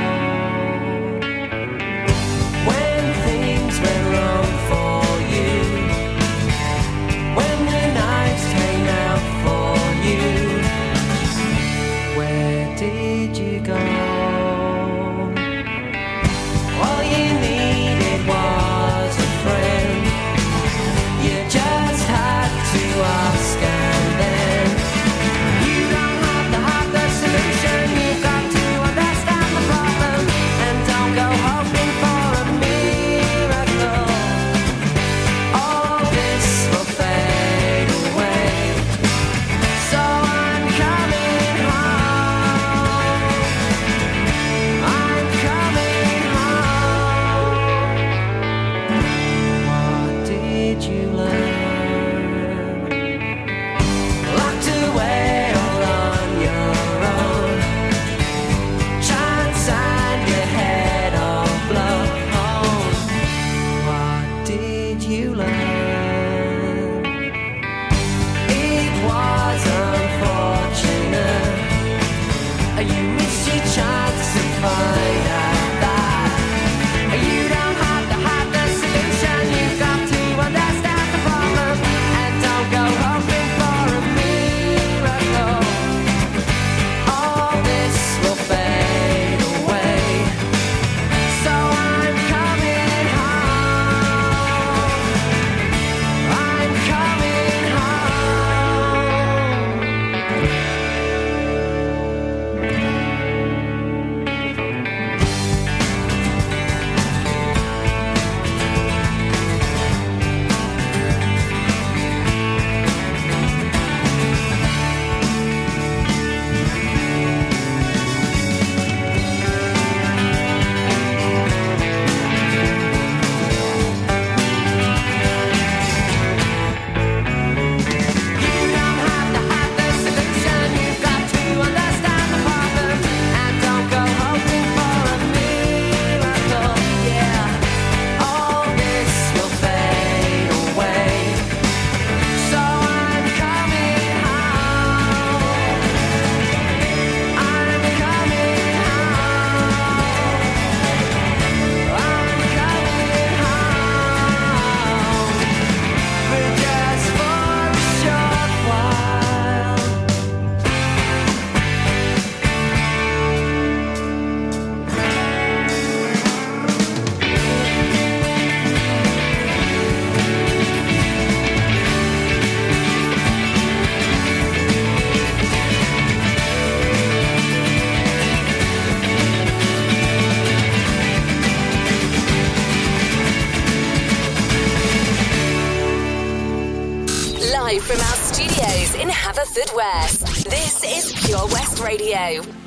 In 189.58 189.64
Haverfordwest, 189.64 190.50
this 190.50 190.84
is 190.84 191.26
Pure 191.26 191.48
West 191.48 191.80
Radio. 191.80 192.67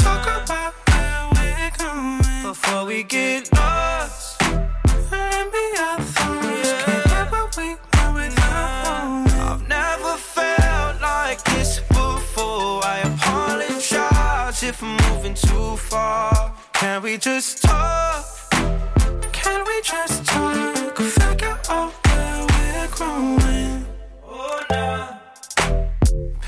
how 2.81 2.87
we 2.87 3.03
get 3.03 3.51
lost. 3.53 4.41
Maybe 4.41 5.65
I 5.89 5.97
thought 6.13 6.43
yeah. 6.65 6.81
can't 6.85 7.05
get 7.11 7.31
what 7.31 7.57
we 7.57 7.67
know 7.93 8.13
without. 8.15 9.29
I've 9.49 9.67
never 9.67 10.13
felt 10.17 11.01
like 11.01 11.43
this 11.51 11.79
before. 11.89 12.83
I 12.83 12.97
apologize 13.11 14.63
if 14.63 14.81
I'm 14.81 14.97
moving 15.05 15.35
too 15.35 15.75
far. 15.77 16.55
Can 16.73 17.03
we 17.03 17.17
just 17.17 17.61
talk? 17.61 18.25
Can 19.31 19.59
we 19.69 19.77
just 19.83 20.25
talk? 20.25 20.97
Figure 20.97 21.59
out 21.69 21.91
where 22.05 22.39
we're 22.51 22.87
growing. 22.97 23.85
Oh, 24.25 24.63
nah 24.71 25.17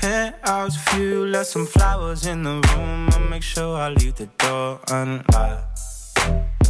penthouse 0.00 0.76
view, 0.88 1.26
left 1.26 1.50
some 1.50 1.66
flowers 1.66 2.26
in 2.26 2.42
the 2.42 2.56
room. 2.68 3.08
I 3.12 3.18
make 3.30 3.42
sure 3.42 3.76
I 3.76 3.88
leave 3.90 4.16
the 4.16 4.26
door 4.38 4.80
unlocked. 4.90 5.93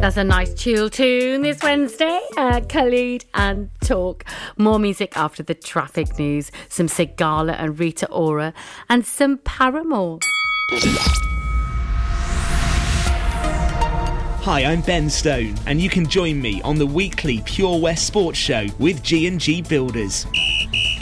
That's 0.00 0.16
a 0.16 0.24
nice 0.24 0.54
chill 0.54 0.88
tune 0.88 1.42
this 1.42 1.62
Wednesday. 1.62 2.20
Uh, 2.34 2.62
Khalid 2.62 3.26
and 3.34 3.68
Talk. 3.82 4.24
More 4.56 4.78
music 4.78 5.14
after 5.14 5.42
the 5.42 5.52
traffic 5.54 6.18
news. 6.18 6.50
Some 6.70 6.86
Sigala 6.86 7.54
and 7.58 7.78
Rita 7.78 8.08
Ora. 8.08 8.54
And 8.88 9.04
some 9.04 9.36
Paramore. 9.44 10.18
Hi, 14.42 14.64
I'm 14.64 14.80
Ben 14.80 15.10
Stone, 15.10 15.56
and 15.66 15.78
you 15.78 15.90
can 15.90 16.08
join 16.08 16.40
me 16.40 16.62
on 16.62 16.76
the 16.76 16.86
weekly 16.86 17.42
Pure 17.44 17.80
West 17.80 18.06
Sports 18.06 18.38
Show 18.38 18.68
with 18.78 19.02
G&G 19.02 19.60
Builders. 19.60 20.26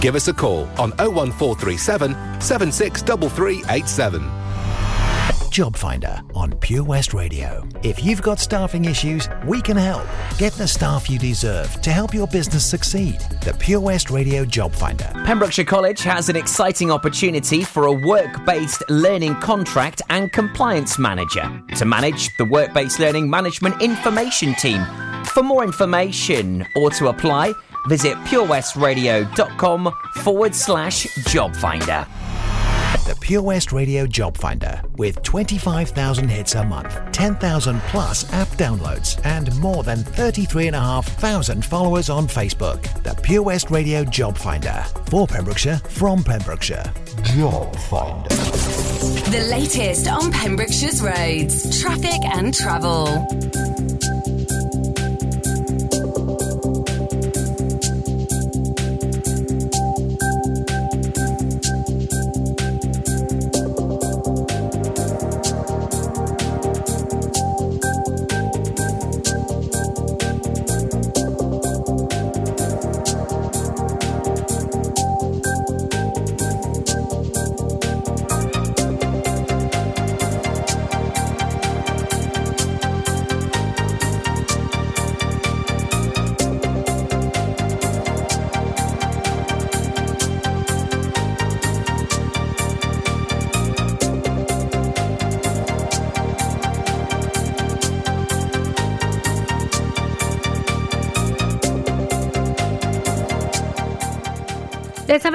Give 0.00 0.14
us 0.14 0.28
a 0.28 0.34
call 0.34 0.64
on 0.78 0.90
01437 0.98 2.40
763387. 2.40 4.46
Job 5.56 5.74
Finder 5.74 6.20
on 6.34 6.52
Pure 6.58 6.84
West 6.84 7.14
Radio. 7.14 7.66
If 7.82 8.04
you've 8.04 8.20
got 8.20 8.38
staffing 8.38 8.84
issues, 8.84 9.26
we 9.46 9.62
can 9.62 9.78
help. 9.78 10.06
Get 10.36 10.52
the 10.52 10.68
staff 10.68 11.08
you 11.08 11.18
deserve 11.18 11.80
to 11.80 11.90
help 11.90 12.12
your 12.12 12.26
business 12.26 12.62
succeed. 12.62 13.20
The 13.42 13.56
Pure 13.58 13.80
West 13.80 14.10
Radio 14.10 14.44
Job 14.44 14.74
Finder. 14.74 15.10
Pembrokeshire 15.24 15.64
College 15.64 16.02
has 16.02 16.28
an 16.28 16.36
exciting 16.36 16.90
opportunity 16.90 17.64
for 17.64 17.86
a 17.86 17.92
work 17.92 18.44
based 18.44 18.82
learning 18.90 19.36
contract 19.36 20.02
and 20.10 20.30
compliance 20.30 20.98
manager 20.98 21.50
to 21.76 21.86
manage 21.86 22.36
the 22.36 22.44
work 22.44 22.74
based 22.74 23.00
learning 23.00 23.30
management 23.30 23.80
information 23.80 24.54
team. 24.56 24.84
For 25.24 25.42
more 25.42 25.64
information 25.64 26.66
or 26.76 26.90
to 26.90 27.08
apply, 27.08 27.54
visit 27.88 28.16
purewestradio.com 28.18 29.92
forward 30.22 30.54
slash 30.54 31.06
job 31.26 31.54
finder. 31.56 32.06
The 33.06 33.14
Pure 33.20 33.42
West 33.42 33.70
Radio 33.70 34.04
Job 34.04 34.36
Finder 34.36 34.82
with 34.96 35.22
25,000 35.22 36.28
hits 36.28 36.56
a 36.56 36.64
month, 36.64 36.98
10,000 37.12 37.80
plus 37.82 38.32
app 38.32 38.48
downloads, 38.58 39.24
and 39.24 39.54
more 39.60 39.84
than 39.84 39.98
33,500 39.98 41.64
followers 41.64 42.10
on 42.10 42.26
Facebook. 42.26 42.82
The 43.04 43.14
Pure 43.22 43.42
West 43.42 43.70
Radio 43.70 44.02
Job 44.02 44.36
Finder 44.36 44.84
for 45.06 45.28
Pembrokeshire 45.28 45.76
from 45.88 46.24
Pembrokeshire. 46.24 46.92
Job 47.22 47.76
Finder. 47.76 48.28
The 49.30 49.46
latest 49.50 50.08
on 50.08 50.32
Pembrokeshire's 50.32 51.00
roads, 51.00 51.80
traffic 51.80 52.24
and 52.24 52.52
travel. 52.52 53.75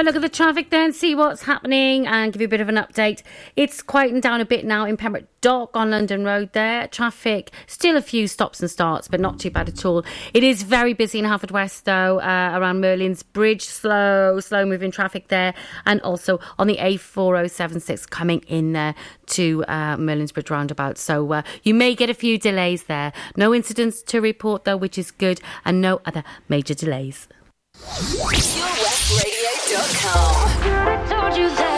A 0.01 0.03
look 0.03 0.15
at 0.15 0.23
the 0.23 0.29
traffic 0.29 0.71
then, 0.71 0.93
see 0.93 1.13
what's 1.13 1.43
happening, 1.43 2.07
and 2.07 2.33
give 2.33 2.41
you 2.41 2.47
a 2.47 2.49
bit 2.49 2.59
of 2.59 2.69
an 2.69 2.75
update. 2.75 3.21
It's 3.55 3.83
quieting 3.83 4.19
down 4.19 4.41
a 4.41 4.45
bit 4.45 4.65
now 4.65 4.83
in 4.83 4.97
Pembroke 4.97 5.27
Dock 5.41 5.77
on 5.77 5.91
London 5.91 6.25
Road 6.25 6.53
there. 6.53 6.87
Traffic, 6.87 7.51
still 7.67 7.95
a 7.95 8.01
few 8.01 8.27
stops 8.27 8.61
and 8.61 8.71
starts, 8.71 9.07
but 9.07 9.19
not 9.19 9.39
too 9.39 9.51
bad 9.51 9.69
at 9.69 9.85
all. 9.85 10.03
It 10.33 10.43
is 10.43 10.63
very 10.63 10.93
busy 10.93 11.19
in 11.19 11.25
Haverfordwest, 11.25 11.83
though, 11.83 12.19
uh, 12.19 12.51
around 12.55 12.81
Merlin's 12.81 13.21
Bridge. 13.21 13.61
Slow, 13.61 14.39
slow 14.39 14.65
moving 14.65 14.89
traffic 14.89 15.27
there. 15.27 15.53
And 15.85 16.01
also 16.01 16.39
on 16.57 16.65
the 16.65 16.77
A4076 16.77 18.09
coming 18.09 18.39
in 18.47 18.73
there 18.73 18.95
to 19.27 19.63
uh, 19.67 19.97
Merlin's 19.97 20.31
Bridge 20.31 20.49
roundabout. 20.49 20.97
So 20.97 21.31
uh, 21.31 21.41
you 21.61 21.75
may 21.75 21.93
get 21.93 22.09
a 22.09 22.15
few 22.15 22.39
delays 22.39 22.85
there. 22.85 23.13
No 23.37 23.53
incidents 23.53 24.01
to 24.01 24.19
report, 24.19 24.63
though, 24.63 24.77
which 24.77 24.97
is 24.97 25.11
good, 25.11 25.41
and 25.63 25.79
no 25.79 26.01
other 26.05 26.23
major 26.49 26.73
delays. 26.73 27.27
PureWestRadio.com. 29.71 31.07
told 31.07 31.70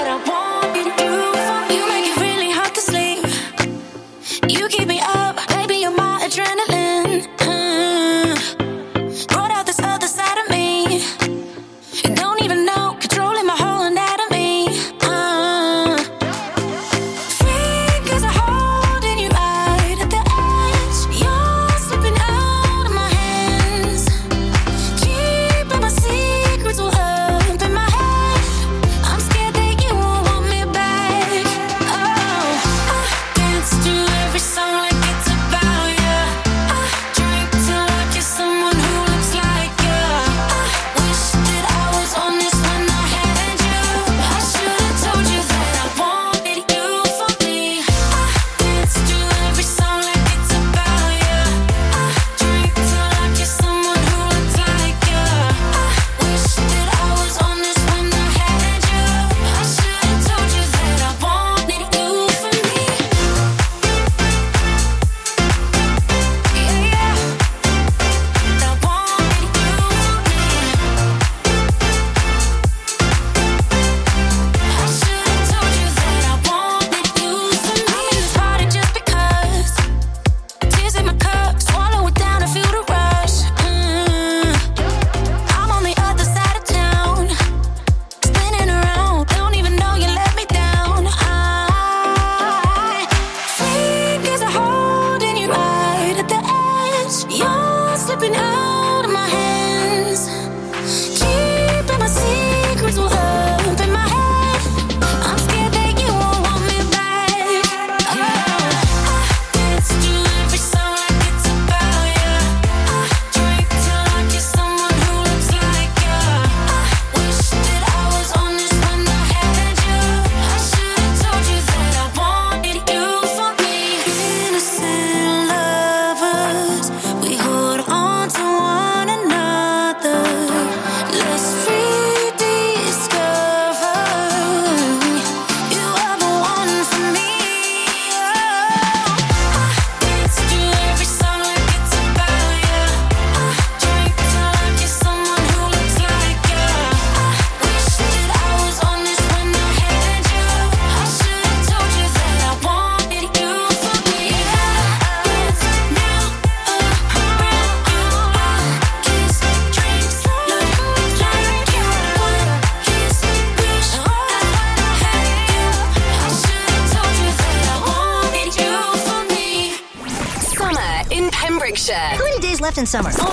summer. 172.93 173.32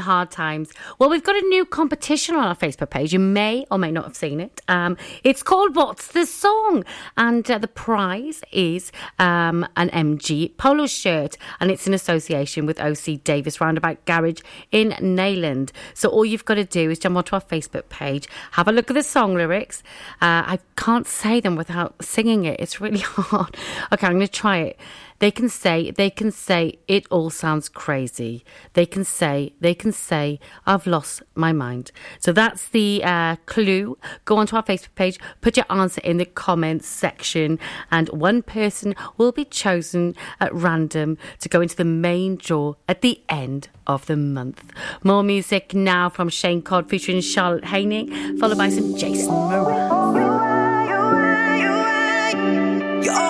and 0.00 0.06
hard 0.06 0.30
times. 0.30 0.72
Well, 0.98 1.10
we've 1.10 1.22
got 1.22 1.36
a 1.36 1.46
new 1.48 1.64
competition 1.64 2.34
on 2.34 2.44
our 2.44 2.56
Facebook 2.56 2.90
page. 2.90 3.12
You 3.12 3.18
may 3.18 3.66
or 3.70 3.78
may 3.78 3.90
not 3.90 4.04
have 4.04 4.16
seen 4.16 4.40
it. 4.40 4.60
Um, 4.68 4.96
it's 5.24 5.42
called 5.42 5.76
What's 5.76 6.08
the 6.08 6.24
Song? 6.24 6.84
And 7.16 7.48
uh, 7.50 7.58
the 7.58 7.68
prize 7.68 8.42
is 8.52 8.90
um, 9.18 9.66
an 9.76 9.90
MG 9.90 10.56
polo 10.56 10.86
shirt. 10.86 11.36
And 11.60 11.70
it's 11.70 11.86
in 11.86 11.94
association 11.94 12.66
with 12.66 12.80
OC 12.80 13.22
Davies 13.24 13.60
Roundabout 13.60 14.04
Garage 14.06 14.40
in 14.72 14.90
Neyland. 15.00 15.70
So 15.94 16.08
all 16.08 16.24
you've 16.24 16.44
got 16.44 16.54
to 16.54 16.64
do 16.64 16.90
is 16.90 16.98
jump 16.98 17.16
onto 17.16 17.34
our 17.34 17.42
Facebook 17.42 17.88
page, 17.88 18.26
have 18.52 18.68
a 18.68 18.72
look 18.72 18.90
at 18.90 18.94
the 18.94 19.02
song 19.02 19.34
lyrics. 19.34 19.82
Uh, 20.22 20.42
I 20.54 20.58
can't 20.76 21.06
say 21.06 21.40
them 21.40 21.56
without 21.56 22.02
singing 22.02 22.44
it, 22.44 22.58
it's 22.58 22.80
really 22.80 22.98
hard. 23.04 23.56
Okay, 23.92 24.06
I'm 24.06 24.14
going 24.14 24.26
to 24.26 24.32
try 24.32 24.58
it. 24.58 24.78
They 25.20 25.30
can 25.30 25.48
say, 25.50 25.90
they 25.90 26.10
can 26.10 26.32
say, 26.32 26.78
it 26.88 27.06
all 27.10 27.28
sounds 27.30 27.68
crazy. 27.68 28.42
They 28.72 28.86
can 28.86 29.04
say, 29.04 29.52
they 29.60 29.74
can 29.74 29.92
say, 29.92 30.40
I've 30.66 30.86
lost 30.86 31.22
my 31.34 31.52
mind. 31.52 31.92
So 32.18 32.32
that's 32.32 32.68
the 32.68 33.02
uh, 33.04 33.36
clue. 33.44 33.98
Go 34.24 34.38
onto 34.38 34.56
our 34.56 34.62
Facebook 34.62 34.94
page, 34.94 35.20
put 35.42 35.56
your 35.58 35.66
answer 35.68 36.00
in 36.02 36.16
the 36.16 36.24
comments 36.24 36.88
section, 36.88 37.58
and 37.90 38.08
one 38.08 38.42
person 38.42 38.94
will 39.18 39.30
be 39.30 39.44
chosen 39.44 40.16
at 40.40 40.54
random 40.54 41.18
to 41.40 41.48
go 41.50 41.60
into 41.60 41.76
the 41.76 41.84
main 41.84 42.36
draw 42.36 42.74
at 42.88 43.02
the 43.02 43.22
end 43.28 43.68
of 43.86 44.06
the 44.06 44.16
month. 44.16 44.72
More 45.04 45.22
music 45.22 45.74
now 45.74 46.08
from 46.08 46.30
Shane 46.30 46.62
Codd 46.62 46.88
featuring 46.88 47.20
Charlotte 47.20 47.66
Haining, 47.66 48.38
followed 48.38 48.56
by 48.56 48.70
some 48.70 48.96
Jason 48.96 49.28
Mraz. 49.28 50.16
You 50.16 50.96
are, 50.96 51.56
you 51.58 51.68
are, 51.68 53.02
you 53.04 53.10
are, 53.10 53.29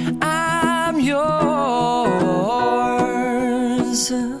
Yours. 4.11 4.40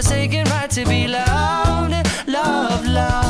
God 0.00 0.06
forsaken 0.06 0.46
right 0.46 0.70
to 0.70 0.84
be 0.86 1.06
loved, 1.06 1.92
love, 2.26 2.86
love, 2.86 3.29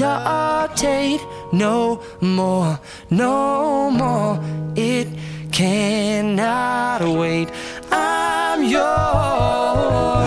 hesitate 0.00 1.20
no 1.52 2.00
more, 2.20 2.80
no 3.10 3.90
more. 3.90 4.40
It 4.74 5.08
cannot 5.52 7.02
wait. 7.02 7.48
I'm 7.92 8.62
yours. 8.64 10.19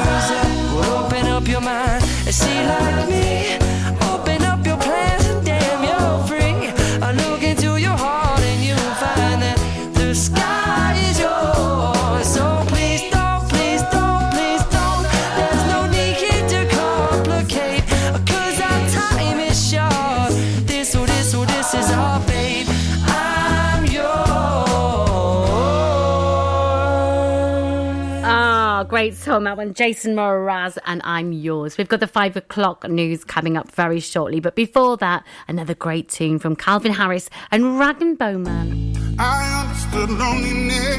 That 29.33 29.57
one. 29.57 29.73
Jason 29.73 30.15
Mraz 30.15 30.77
and 30.85 31.01
I'm 31.03 31.31
yours. 31.31 31.75
We've 31.75 31.89
got 31.89 32.01
the 32.01 32.05
five 32.05 32.37
o'clock 32.37 32.87
news 32.87 33.23
coming 33.23 33.57
up 33.57 33.71
very 33.71 33.99
shortly, 33.99 34.39
but 34.39 34.55
before 34.55 34.95
that, 34.97 35.25
another 35.47 35.73
great 35.73 36.07
tune 36.07 36.37
from 36.37 36.55
Calvin 36.55 36.93
Harris 36.93 37.31
and 37.49 37.79
Rag'n'Bone 37.79 38.45
Man. 38.45 38.95
I 39.17 39.63
understood 39.63 40.11
loneliness 40.11 40.97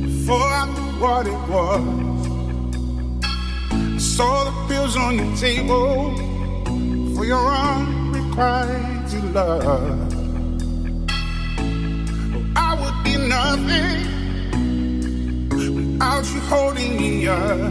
before 0.00 0.40
I 0.40 0.64
knew 0.72 0.98
what 0.98 1.26
it 1.26 1.40
was. 1.50 1.82
I 3.70 3.98
saw 3.98 4.44
the 4.44 4.52
pills 4.66 4.96
on 4.96 5.16
your 5.16 5.36
table 5.36 6.16
for 7.14 7.26
your 7.26 7.50
unrequited 7.50 9.24
love. 9.34 9.62
Oh, 9.62 10.08
I 12.56 12.74
would 12.80 13.04
be 13.04 13.18
nothing 13.28 14.21
without 16.02 16.26
you 16.34 16.40
holding 16.40 16.96
me 16.96 17.28
up. 17.28 17.70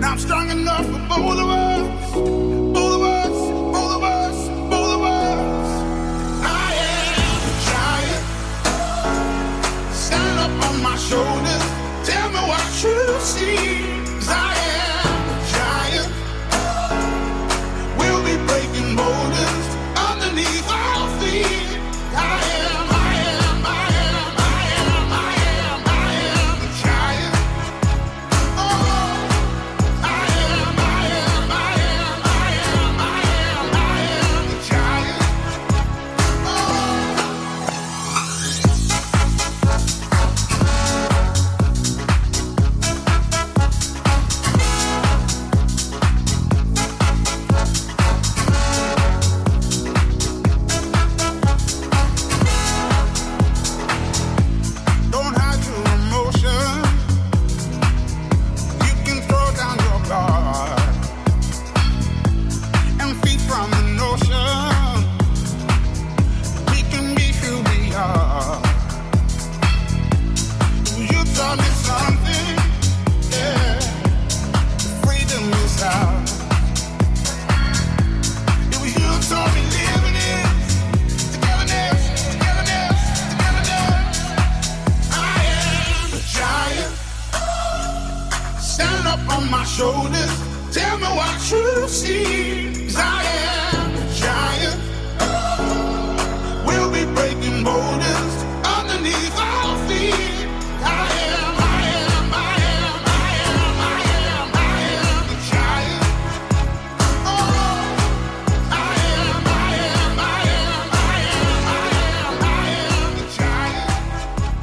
Now 0.00 0.12
I'm 0.12 0.18
strong 0.18 0.50
enough 0.50 0.84
for 0.84 1.00
both 1.08 1.38
of 1.38 1.48
us, 1.48 2.57